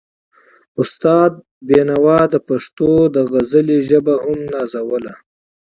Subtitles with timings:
[0.81, 1.31] استاد
[1.67, 5.13] بينوا د پښتو د غزل ژبه هم نازوله.